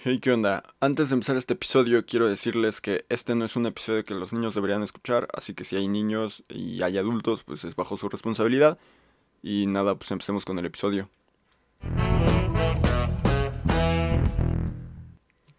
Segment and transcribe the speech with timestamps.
[0.00, 0.62] Hey, ¿qué onda?
[0.78, 4.32] Antes de empezar este episodio quiero decirles que este no es un episodio que los
[4.32, 8.08] niños deberían escuchar, así que si hay niños y hay adultos, pues es bajo su
[8.08, 8.78] responsabilidad.
[9.42, 11.08] Y nada, pues empecemos con el episodio.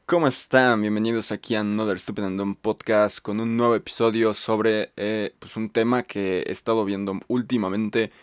[0.06, 0.80] ¿Cómo están?
[0.84, 5.58] Bienvenidos aquí a Another Stupid and Dumb Podcast con un nuevo episodio sobre eh, pues
[5.58, 8.14] un tema que he estado viendo últimamente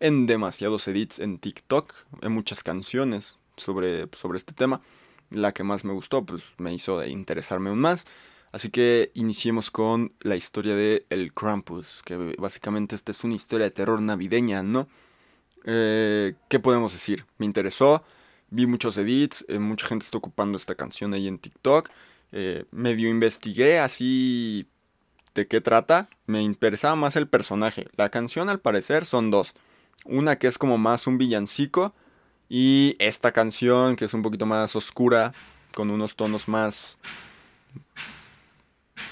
[0.00, 4.80] en demasiados edits en TikTok, en muchas canciones sobre, sobre este tema
[5.30, 8.06] la que más me gustó, pues me hizo interesarme aún más.
[8.52, 13.66] Así que iniciemos con la historia de El Krampus, que básicamente esta es una historia
[13.66, 14.88] de terror navideña, ¿no?
[15.64, 17.26] Eh, ¿Qué podemos decir?
[17.38, 18.04] Me interesó,
[18.50, 21.90] vi muchos edits, eh, mucha gente está ocupando esta canción ahí en TikTok.
[22.32, 24.66] Eh, medio investigué así
[25.34, 26.08] de qué trata.
[26.26, 27.88] Me interesaba más el personaje.
[27.96, 29.54] La canción al parecer son dos.
[30.04, 31.94] Una que es como más un villancico
[32.48, 35.32] y esta canción, que es un poquito más oscura,
[35.74, 36.98] con unos tonos más...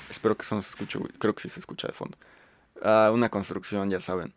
[0.08, 2.16] Espero que eso no se escuche, creo que sí se escucha de fondo.
[2.82, 4.32] Ah, una construcción, ya saben.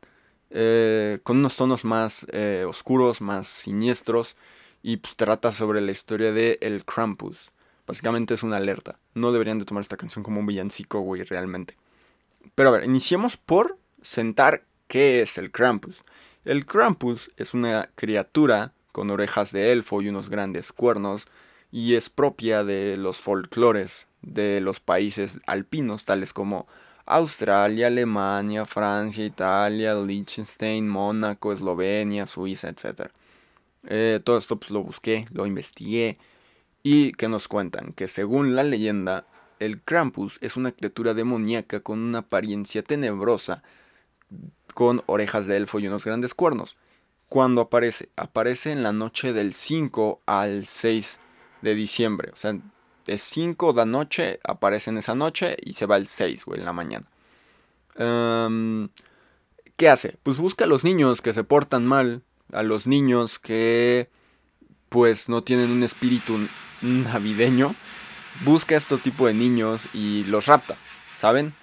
[0.50, 4.36] Eh, con unos tonos más eh, oscuros, más siniestros.
[4.82, 7.52] Y pues trata sobre la historia de El Krampus.
[7.86, 9.00] Básicamente es una alerta.
[9.14, 11.78] No deberían de tomar esta canción como un villancico, güey, realmente.
[12.56, 16.04] Pero a ver, iniciemos por sentar qué es el Krampus.
[16.46, 21.28] El Krampus es una criatura con orejas de elfo y unos grandes cuernos,
[21.72, 26.66] y es propia de los folclores de los países alpinos, tales como
[27.06, 33.12] Australia, Alemania, Francia, Italia, Liechtenstein, Mónaco, Eslovenia, Suiza, etc.
[33.88, 36.18] Eh, todo esto pues, lo busqué, lo investigué,
[36.82, 39.28] y que nos cuentan que según la leyenda,
[39.60, 43.62] el Krampus es una criatura demoníaca con una apariencia tenebrosa,
[44.74, 46.78] con orejas de elfo y unos grandes cuernos
[47.30, 48.10] cuando aparece?
[48.16, 51.20] Aparece en la noche del 5 al 6
[51.62, 52.32] de diciembre.
[52.34, 52.58] O sea,
[53.06, 56.66] es 5 de noche, aparece en esa noche y se va el 6, güey, en
[56.66, 57.06] la mañana.
[57.96, 58.90] Em,
[59.76, 60.18] ¿Qué hace?
[60.24, 64.10] Pues busca a los niños que se portan mal, a los niños que
[64.90, 66.48] pues no tienen un espíritu
[66.82, 67.76] navideño.
[68.44, 70.76] Busca a este tipo de niños y los rapta,
[71.18, 71.56] ¿saben?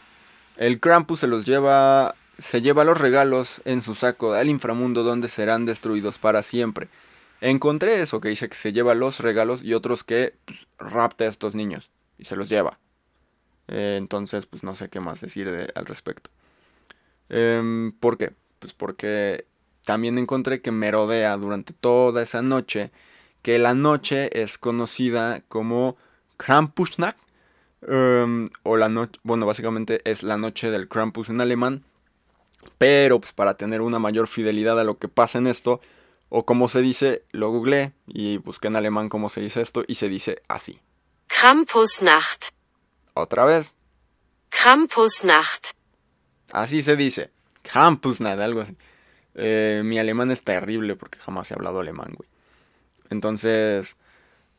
[0.57, 5.29] El Krampus se los lleva se lleva los regalos en su saco al inframundo donde
[5.29, 6.89] serán destruidos para siempre.
[7.41, 11.29] Encontré eso que dice que se lleva los regalos y otros que pues, rapta a
[11.29, 12.79] estos niños y se los lleva.
[13.69, 16.31] Eh, entonces, pues no sé qué más decir al respecto.
[17.29, 18.33] Em, ¿Por qué?
[18.59, 19.47] Pues porque
[19.85, 22.91] también encontré que merodea durante toda esa noche,
[23.43, 25.97] que la noche es conocida como
[26.37, 27.19] Krampusnacht,
[27.83, 31.85] em, o la noche, bueno, básicamente es la noche del Krampus en alemán,
[32.79, 35.81] pero pues para tener una mayor fidelidad a lo que pasa en esto,
[36.29, 39.95] o como se dice, lo googleé y busqué en alemán cómo se dice esto y
[39.95, 40.81] se dice así.
[41.29, 42.51] Krampusnacht.
[43.15, 43.77] Otra vez.
[44.51, 45.73] Krampusnacht.
[46.53, 47.31] Así se dice.
[47.63, 48.77] Krampusnacht, algo así.
[49.35, 52.29] Eh, mi alemán es terrible porque jamás he hablado alemán, güey.
[53.11, 53.97] Entonces,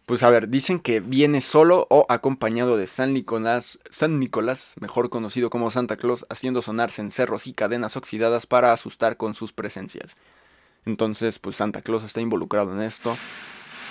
[0.06, 5.10] pues a ver, dicen que viene solo o acompañado de San Nicolás, San Nicolás, mejor
[5.10, 10.16] conocido como Santa Claus, haciendo sonar cencerros y cadenas oxidadas para asustar con sus presencias.
[10.86, 13.18] Entonces, pues Santa Claus está involucrado en esto.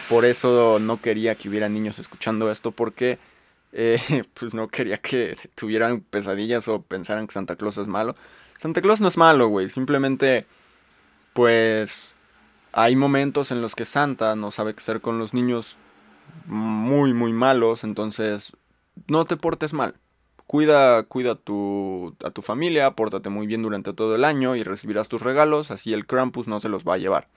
[0.09, 3.19] Por eso no quería que hubiera niños escuchando esto, porque
[3.73, 3.99] eh,
[4.35, 8.15] pues no quería que tuvieran pesadillas o pensaran que Santa Claus es malo.
[8.57, 9.69] Santa Claus no es malo, güey.
[9.69, 10.47] Simplemente,
[11.33, 12.15] pues,
[12.73, 15.77] hay momentos en los que Santa no sabe qué hacer con los niños
[16.47, 18.53] muy, muy malos, entonces
[19.09, 19.97] no te portes mal.
[20.47, 25.09] Cuida, cuida tu, a tu familia, pórtate muy bien durante todo el año y recibirás
[25.09, 27.29] tus regalos, así el Krampus no se los va a llevar.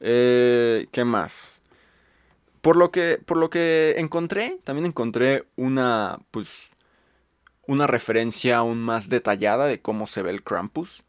[0.00, 1.62] Eh, ¿Qué más?
[2.60, 6.70] Por lo que, por lo que encontré, también encontré una, pues,
[7.66, 11.04] una referencia aún más detallada de cómo se ve el Krampus.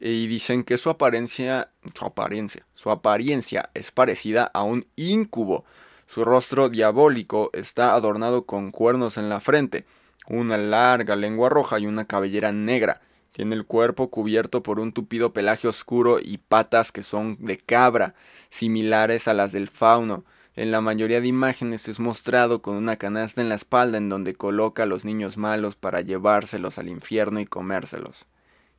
[0.00, 5.64] Y dicen que su apariencia, su apariencia, su apariencia es parecida a un incubo.
[6.06, 9.84] Su rostro diabólico está adornado con cuernos en la frente,
[10.26, 13.00] una larga lengua roja y una cabellera negra.
[13.32, 18.14] Tiene el cuerpo cubierto por un tupido pelaje oscuro y patas que son de cabra,
[18.48, 20.24] similares a las del fauno.
[20.54, 24.34] En la mayoría de imágenes es mostrado con una canasta en la espalda en donde
[24.34, 28.26] coloca a los niños malos para llevárselos al infierno y comérselos.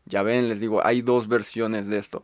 [0.05, 2.23] Ya ven, les digo, hay dos versiones de esto.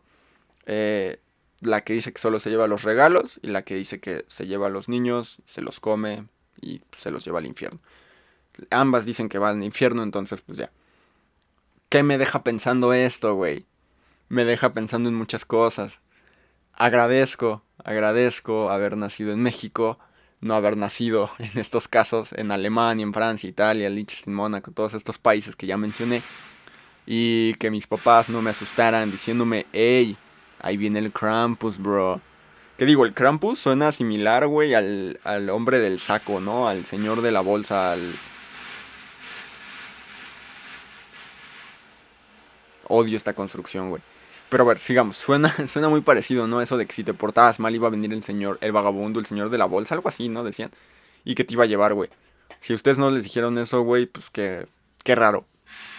[0.64, 1.20] Eh,
[1.62, 4.46] la que dice que solo se lleva los regalos y la que dice que se
[4.46, 6.26] lleva a los niños, se los come
[6.60, 7.80] y se los lleva al infierno.
[8.70, 10.70] Ambas dicen que van al infierno, entonces pues ya.
[11.88, 13.66] ¿Qué me deja pensando esto, güey?
[14.28, 16.00] Me deja pensando en muchas cosas.
[16.72, 19.98] Agradezco, agradezco haber nacido en México.
[20.40, 25.18] no haber nacido en estos casos, en Alemania, en Francia, Italia, Liechtenstein, Mónaco, todos estos
[25.18, 26.22] países que ya mencioné.
[27.06, 30.16] Y que mis papás no me asustaran diciéndome, hey,
[30.62, 32.20] ahí viene el Krampus, bro.
[32.78, 33.04] ¿Qué digo?
[33.04, 36.68] El Krampus suena similar, güey, al, al hombre del saco, ¿no?
[36.68, 38.14] Al señor de la bolsa, al...
[42.88, 44.02] Odio esta construcción, güey.
[44.48, 45.16] Pero a ver, sigamos.
[45.16, 46.62] Suena, suena muy parecido, ¿no?
[46.62, 49.26] Eso de que si te portabas mal iba a venir el señor, el vagabundo, el
[49.26, 50.44] señor de la bolsa, algo así, ¿no?
[50.44, 50.70] Decían.
[51.24, 52.10] Y que te iba a llevar, güey.
[52.60, 54.66] Si ustedes no les dijeron eso, güey, pues que...
[55.04, 55.44] Qué raro.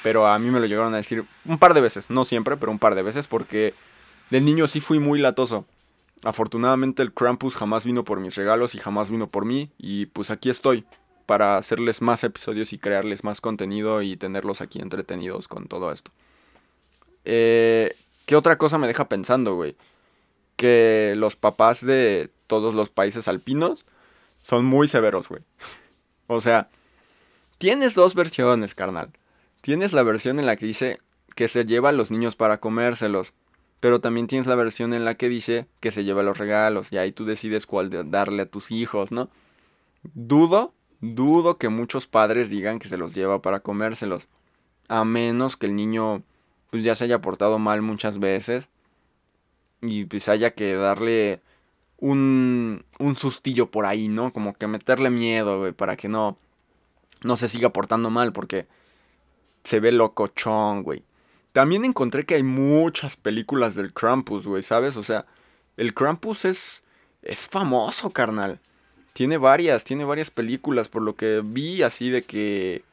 [0.02, 2.10] Pero a mí me lo llegaron a decir un par de veces.
[2.10, 3.28] No siempre, pero un par de veces.
[3.28, 3.74] Porque
[4.34, 5.64] de niño sí fui muy latoso.
[6.24, 9.70] Afortunadamente el Krampus jamás vino por mis regalos y jamás vino por mí.
[9.78, 10.86] Y pues aquí estoy.
[11.28, 16.10] Para hacerles más episodios y crearles más contenido y tenerlos aquí entretenidos con todo esto.
[17.26, 17.96] Eh,
[18.26, 19.76] ¿Qué otra cosa me deja pensando, güey?
[20.56, 23.86] Que los papás de todos los países alpinos
[24.42, 25.44] son muy severos, güey.
[26.26, 26.70] o sea,
[27.60, 29.12] tienes dos versiones, carnal.
[29.62, 30.98] Tienes la versión en la que dice
[31.36, 33.32] que se lleva a los niños para comérselos.
[33.84, 36.94] Pero también tienes la versión en la que dice que se lleva los regalos.
[36.94, 39.30] Y ahí tú decides cuál darle a tus hijos, ¿no?
[40.14, 44.30] Dudo, dudo que muchos padres digan que se los lleva para comérselos.
[44.88, 46.24] A menos que el niño
[46.70, 48.70] pues ya se haya portado mal muchas veces
[49.82, 51.42] y pues haya que darle
[51.98, 54.32] un, un sustillo por ahí, ¿no?
[54.32, 56.38] Como que meterle miedo, güey, para que no,
[57.22, 58.66] no se siga portando mal, porque
[59.66, 61.04] se ve locochón, güey.
[61.54, 64.98] También encontré que hay muchas películas del Krampus, güey, ¿sabes?
[64.98, 65.26] O sea,
[65.78, 66.84] el Krampus es,
[67.22, 68.60] es famoso, carnal.
[69.14, 72.84] Tiene varias, tiene varias películas, por lo que vi así de que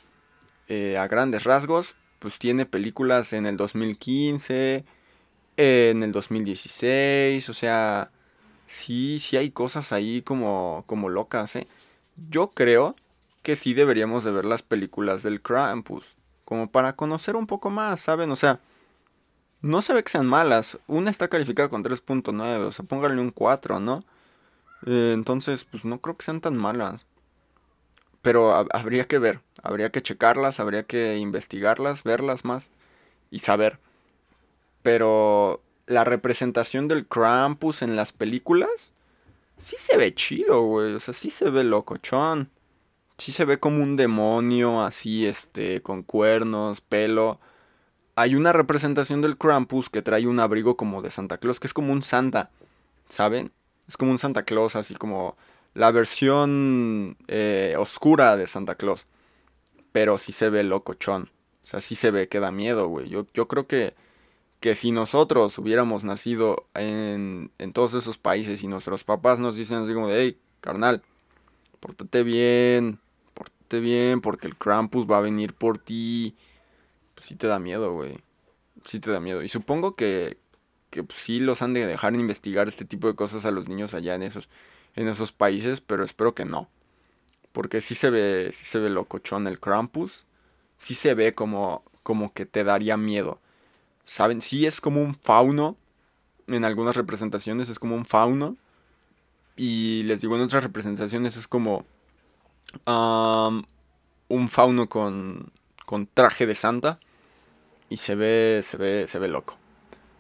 [0.69, 4.85] eh, a grandes rasgos pues tiene películas en el 2015,
[5.56, 8.11] en el 2016, o sea,
[8.67, 11.67] sí, sí hay cosas ahí como, como locas, ¿eh?
[12.29, 12.95] Yo creo
[13.43, 16.15] que sí deberíamos de ver las películas del Krampus,
[16.50, 18.31] como para conocer un poco más, ¿saben?
[18.31, 18.61] O sea,
[19.62, 23.31] no se ve que sean malas, una está calificada con 3.9, o sea, pónganle un
[23.31, 24.05] 4, ¿no?
[24.87, 27.06] Eh, entonces, pues no creo que sean tan malas
[28.23, 32.70] pero habría que ver, habría que checarlas, habría que investigarlas, verlas más
[33.31, 33.79] y saber.
[34.82, 38.93] Pero la representación del Krampus en las películas
[39.58, 42.50] sí se ve chido, güey, o sea, sí se ve locochón.
[43.20, 47.38] Sí se ve como un demonio así, este, con cuernos, pelo.
[48.14, 51.75] Hay una representación del Krampus que trae un abrigo como de Santa Claus, que es
[51.75, 52.49] como un Santa,
[53.11, 53.52] ¿saben?
[53.87, 55.37] Es como un Santa Claus, así como
[55.75, 59.06] la versión eh, oscura de Santa Claus.
[59.93, 61.31] Pero sí se ve locochón.
[61.64, 63.11] O sea, sí se ve que da miedo, güey.
[63.11, 63.93] Yo, yo creo que,
[64.61, 69.76] que si nosotros hubiéramos nacido en, en todos esos países y nuestros papás nos dicen
[69.76, 71.02] así como de, hey, carnal,
[71.81, 72.99] pórtate bien,
[73.78, 76.34] bien porque el Krampus va a venir por ti.
[77.14, 78.19] Pues sí te da miedo, güey.
[78.84, 79.43] Sí te da miedo.
[79.43, 80.38] Y supongo que,
[80.90, 83.94] que pues, sí los han de dejar investigar este tipo de cosas a los niños
[83.94, 84.49] allá en esos
[84.96, 86.69] en esos países, pero espero que no.
[87.52, 90.25] Porque sí se ve, sí se ve locochón el Krampus.
[90.76, 93.40] Sí se ve como, como que te daría miedo.
[94.02, 94.40] ¿Saben?
[94.40, 95.76] Sí es como un fauno.
[96.46, 98.56] En algunas representaciones es como un fauno.
[99.56, 101.84] Y les digo, en otras representaciones es como
[102.87, 105.53] un fauno con,
[105.86, 106.98] con traje de santa.
[107.89, 109.56] Y se ve, se ve, se ve loco.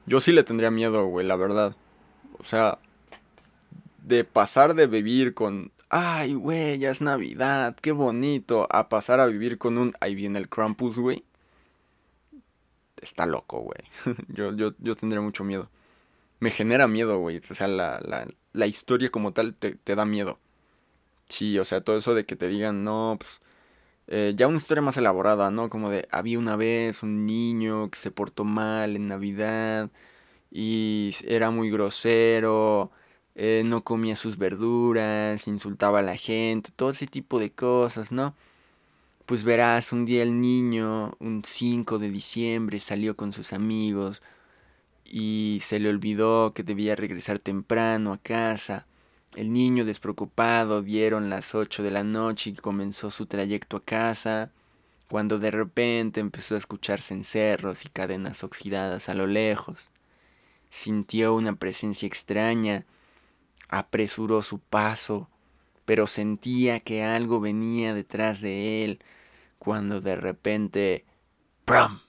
[0.06, 1.76] Yo sí le tendría miedo, güey, la verdad.
[2.38, 2.78] O sea,
[4.02, 9.26] de pasar de vivir con, ay, güey, ya es Navidad, qué bonito, a pasar a
[9.26, 11.24] vivir con un, ahí viene el Krampus, güey.
[13.00, 13.80] Está loco, güey.
[14.28, 15.70] yo, yo, yo tendría mucho miedo.
[16.38, 17.40] Me genera miedo, güey.
[17.50, 20.38] O sea, la, la, la historia como tal te, te, da miedo.
[21.30, 23.40] Sí, o sea, todo eso de que te digan, no, pues...
[24.08, 25.70] Eh, ya una historia más elaborada, ¿no?
[25.70, 29.90] Como de, había una vez un niño que se portó mal en Navidad
[30.50, 32.92] y era muy grosero
[33.34, 38.34] eh, no comía sus verduras, insultaba a la gente, todo ese tipo de cosas, ¿no?
[39.26, 44.22] Pues verás, un día el niño, un 5 de diciembre, salió con sus amigos
[45.04, 48.86] y se le olvidó que debía regresar temprano a casa.
[49.36, 54.50] El niño despreocupado dieron las 8 de la noche y comenzó su trayecto a casa,
[55.08, 59.90] cuando de repente empezó a escucharse encerros y cadenas oxidadas a lo lejos.
[60.68, 62.84] Sintió una presencia extraña
[63.70, 65.28] apresuró su paso,
[65.84, 69.00] pero sentía que algo venía detrás de él,
[69.58, 71.04] cuando de repente
[71.64, 72.00] ¡pram!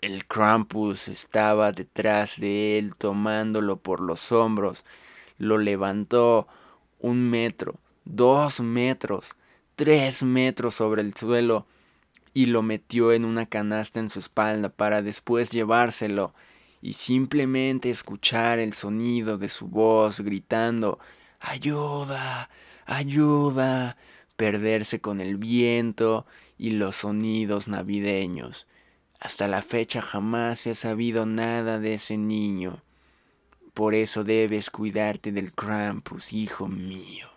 [0.00, 4.84] El Krampus estaba detrás de él tomándolo por los hombros,
[5.36, 6.48] lo levantó
[7.00, 9.36] un metro, dos metros,
[9.74, 11.66] tres metros sobre el suelo
[12.32, 16.34] y lo metió en una canasta en su espalda para después llevárselo
[16.80, 20.98] y simplemente escuchar el sonido de su voz gritando
[21.40, 22.50] ayuda,
[22.86, 23.96] ayuda,
[24.36, 26.26] perderse con el viento
[26.58, 28.66] y los sonidos navideños.
[29.18, 32.82] Hasta la fecha jamás se ha sabido nada de ese niño.
[33.74, 37.28] Por eso debes cuidarte del Krampus, hijo mío.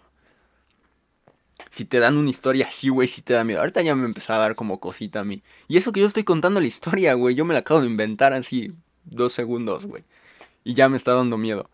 [1.70, 3.60] Si te dan una historia así, güey, si te da miedo.
[3.60, 5.44] Ahorita ya me empezó a dar como cosita a mí.
[5.68, 7.36] Y eso que yo estoy contando la historia, güey.
[7.36, 8.74] Yo me la acabo de inventar así
[9.06, 10.04] dos segundos, güey.
[10.64, 11.70] Y ya me está dando miedo.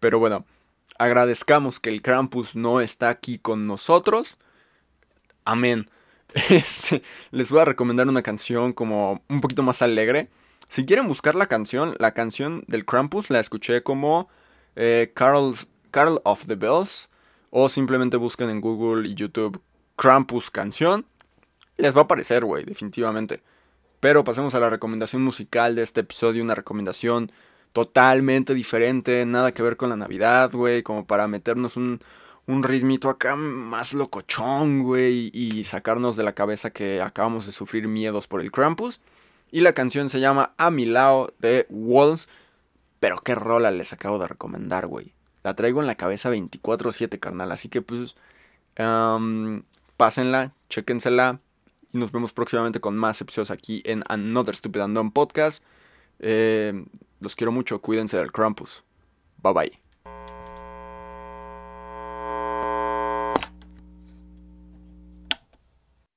[0.00, 0.44] Pero bueno,
[0.98, 4.38] agradezcamos que el Krampus no está aquí con nosotros.
[5.44, 5.90] Amén.
[6.50, 10.30] Este, les voy a recomendar una canción como un poquito más alegre.
[10.68, 14.28] Si quieren buscar la canción, la canción del Krampus la escuché como
[14.76, 17.08] eh, Carol of the Bells.
[17.56, 19.62] O simplemente busquen en Google y YouTube
[19.94, 21.06] Krampus canción.
[21.76, 23.44] Les va a aparecer, güey, definitivamente.
[24.00, 26.42] Pero pasemos a la recomendación musical de este episodio.
[26.42, 27.30] Una recomendación
[27.72, 29.24] totalmente diferente.
[29.24, 30.82] Nada que ver con la Navidad, güey.
[30.82, 32.00] Como para meternos un,
[32.46, 37.86] un ritmito acá más locochón, güey, y sacarnos de la cabeza que acabamos de sufrir
[37.86, 39.00] miedos por el Krampus.
[39.54, 42.28] Y la canción se llama A mi lado de Walls.
[42.98, 45.12] Pero qué rola les acabo de recomendar, güey.
[45.44, 47.52] La traigo en la cabeza 24-7, carnal.
[47.52, 48.16] Así que pues,
[49.96, 51.38] pásenla, chéquensela.
[51.92, 55.64] Y nos vemos próximamente con más episodios aquí en Another Stupid and Podcast.
[56.18, 56.84] Eh,
[57.20, 58.82] los quiero mucho, cuídense del Krampus.
[59.40, 59.83] Bye bye.